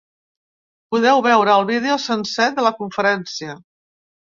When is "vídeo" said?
1.75-2.01